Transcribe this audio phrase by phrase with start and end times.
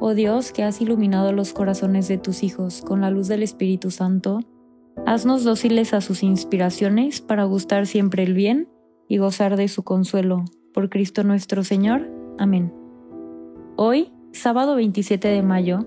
[0.00, 3.90] Oh Dios, que has iluminado los corazones de tus hijos con la luz del Espíritu
[3.90, 4.40] Santo,
[5.06, 8.68] haznos dóciles a sus inspiraciones para gustar siempre el bien
[9.08, 10.44] y gozar de su consuelo.
[10.72, 12.10] Por Cristo nuestro Señor.
[12.38, 12.74] Amén.
[13.76, 15.86] Hoy, sábado 27 de mayo,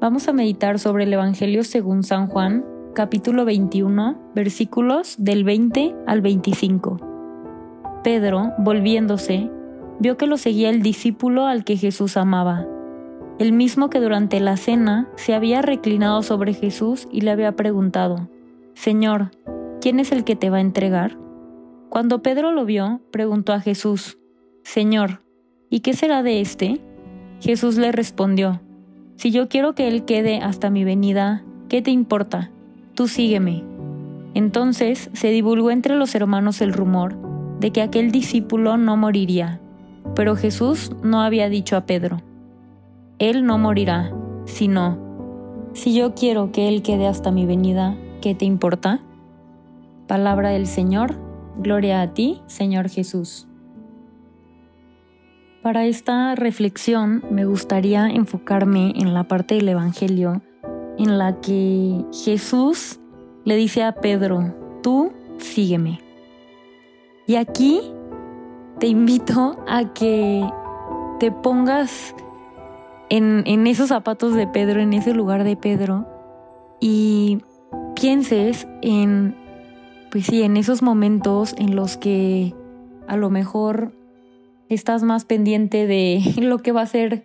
[0.00, 2.64] vamos a meditar sobre el Evangelio según San Juan,
[2.94, 6.96] capítulo 21, versículos del 20 al 25.
[8.04, 9.50] Pedro, volviéndose,
[9.98, 12.66] vio que lo seguía el discípulo al que Jesús amaba,
[13.38, 18.28] el mismo que durante la cena se había reclinado sobre Jesús y le había preguntado,
[18.74, 19.30] Señor,
[19.80, 21.16] ¿quién es el que te va a entregar?
[21.88, 24.18] Cuando Pedro lo vio, preguntó a Jesús,
[24.62, 25.22] Señor,
[25.70, 26.80] ¿y qué será de éste?
[27.40, 28.60] Jesús le respondió,
[29.16, 32.50] Si yo quiero que él quede hasta mi venida, ¿qué te importa?
[32.98, 33.62] tú sígueme.
[34.34, 37.16] Entonces se divulgó entre los hermanos el rumor
[37.60, 39.60] de que aquel discípulo no moriría,
[40.16, 42.22] pero Jesús no había dicho a Pedro,
[43.18, 44.12] Él no morirá,
[44.44, 44.96] sino,
[45.72, 49.00] si yo quiero que Él quede hasta mi venida, ¿qué te importa?
[50.06, 51.16] Palabra del Señor,
[51.56, 53.48] gloria a ti, Señor Jesús.
[55.62, 60.40] Para esta reflexión me gustaría enfocarme en la parte del Evangelio
[60.96, 63.00] en la que Jesús
[63.44, 66.00] le dice a Pedro, tú sígueme.
[67.26, 67.80] Y aquí
[68.78, 70.48] te invito a que
[71.18, 72.14] te pongas
[73.10, 76.06] en, esos zapatos de Pedro, en ese lugar de Pedro,
[76.80, 77.38] y
[77.94, 79.34] pienses en,
[80.10, 82.54] pues sí, en esos momentos en los que
[83.06, 83.92] a lo mejor
[84.68, 87.24] estás más pendiente de lo que va a ser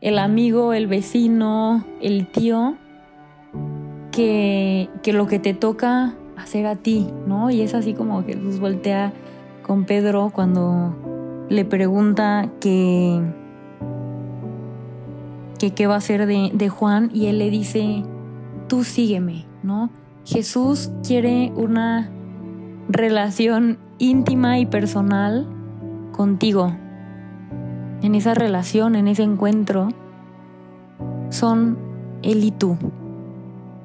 [0.00, 2.76] el amigo, el vecino, el tío,
[4.12, 7.50] que, lo que te toca hacer a ti, ¿no?
[7.50, 9.12] Y es así como Jesús voltea
[9.62, 13.20] con Pedro cuando le pregunta que,
[15.58, 18.04] que qué va a hacer de, de Juan y él le dice,
[18.68, 19.90] tú sígueme, ¿no?
[20.24, 22.10] Jesús quiere una
[22.88, 25.46] relación íntima y personal
[26.12, 26.72] contigo.
[28.02, 29.88] En esa relación, en ese encuentro,
[31.30, 31.78] son
[32.22, 32.76] él y tú.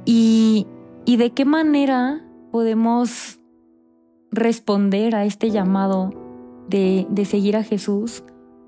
[0.05, 0.67] Y,
[1.05, 3.39] de qué manera podemos
[4.31, 6.09] responder a este llamado
[6.67, 8.23] de, seguir a Jesús,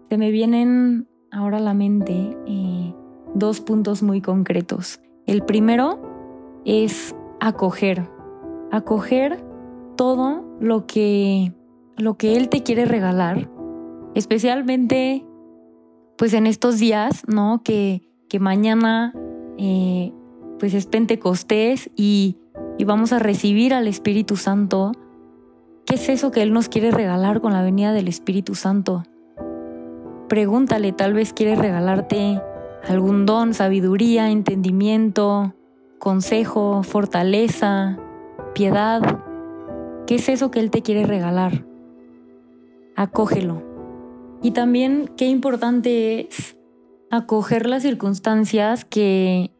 [0.09, 2.93] se me vienen ahora la mente eh,
[3.33, 5.01] dos puntos muy concretos.
[5.25, 5.99] El primero
[6.63, 8.09] es acoger,
[8.71, 9.43] acoger
[9.97, 11.51] todo lo que,
[11.97, 13.49] lo que Él te quiere regalar,
[14.15, 15.25] especialmente
[16.17, 17.61] pues en estos días, ¿no?
[17.63, 19.13] Que, que mañana
[19.57, 20.13] eh,
[20.59, 22.37] pues es Pentecostés y,
[22.77, 24.91] y vamos a recibir al Espíritu Santo.
[25.85, 29.03] ¿Qué es eso que Él nos quiere regalar con la venida del Espíritu Santo?
[30.33, 32.41] Pregúntale, tal vez quiere regalarte
[32.87, 35.53] algún don, sabiduría, entendimiento,
[35.99, 37.99] consejo, fortaleza,
[38.55, 39.19] piedad.
[40.07, 41.67] ¿Qué es eso que Él te quiere regalar?
[42.95, 43.61] Acógelo.
[44.41, 46.57] Y también qué importante es
[47.11, 49.51] acoger las circunstancias que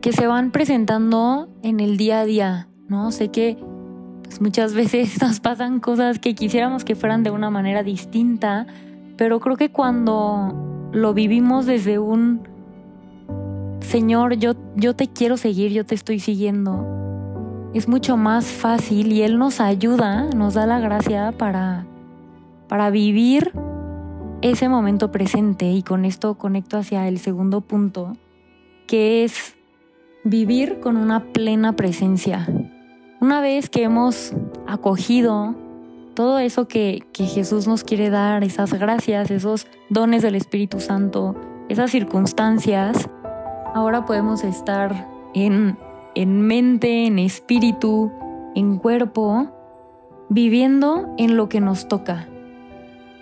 [0.00, 3.10] que se van presentando en el día a día, ¿no?
[3.10, 3.58] Sé que
[4.22, 8.68] pues, muchas veces nos pasan cosas que quisiéramos que fueran de una manera distinta,
[9.20, 12.40] pero creo que cuando lo vivimos desde un
[13.80, 19.20] Señor, yo, yo te quiero seguir, yo te estoy siguiendo, es mucho más fácil y
[19.20, 21.84] Él nos ayuda, nos da la gracia para,
[22.66, 23.52] para vivir
[24.40, 28.16] ese momento presente y con esto conecto hacia el segundo punto,
[28.86, 29.54] que es
[30.24, 32.48] vivir con una plena presencia.
[33.20, 34.32] Una vez que hemos
[34.66, 35.54] acogido
[36.14, 41.36] todo eso que, Jesús nos quiere dar, esas gracias, esos dones del Espíritu Santo,
[41.68, 43.08] esas circunstancias,
[43.74, 45.78] ahora podemos estar en,
[46.14, 48.10] en mente, en espíritu,
[48.54, 49.48] en cuerpo,
[50.28, 52.28] viviendo en lo que nos toca,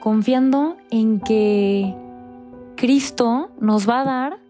[0.01, 1.95] confiando en que
[2.77, 4.49] Cristo nos va a dar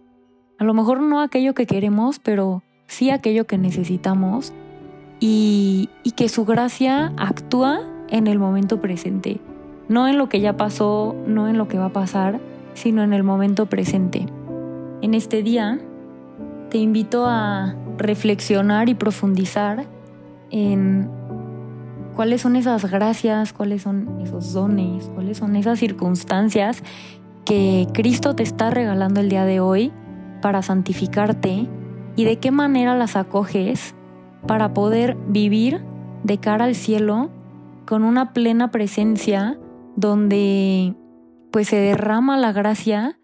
[0.59, 4.53] a lo mejor no aquello que queremos, pero sí aquello que necesitamos
[5.21, 9.41] y, que su gracia actúa en el momento presente,
[9.89, 12.41] no en lo que ya pasó, no en lo que va a pasar,
[12.75, 14.27] sino en el momento presente.
[15.03, 15.79] En este día
[16.71, 19.87] te invito a reflexionar y profundizar
[20.51, 21.09] en
[22.15, 26.83] cuáles son esas gracias, cuáles son esos dones, cuáles son esas circunstancias
[27.45, 29.93] que Cristo te está regalando el día de hoy
[30.43, 31.67] para santificarte
[32.17, 33.95] y de qué manera las acoges
[34.47, 35.81] para poder vivir
[36.25, 37.31] de cara al cielo
[37.89, 39.59] con una plena presencia
[39.97, 40.95] donde
[41.51, 43.19] pues se derrama la gracia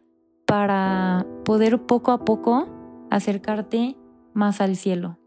[0.47, 2.67] para poder poco a poco
[3.11, 3.99] acercarte
[4.33, 5.19] más al cielo.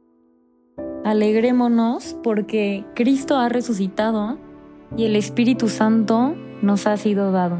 [1.05, 4.39] Alegrémonos porque Cristo ha resucitado
[4.97, 6.33] y el Espíritu Santo
[6.63, 7.59] nos ha sido dado.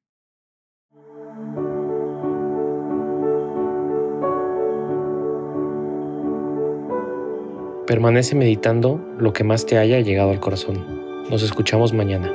[7.91, 11.25] Permanece meditando lo que más te haya llegado al corazón.
[11.29, 12.31] Nos escuchamos mañana.